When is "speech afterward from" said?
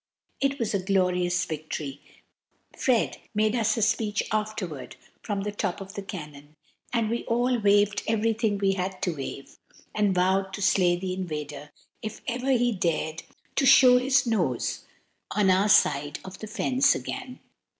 3.83-5.41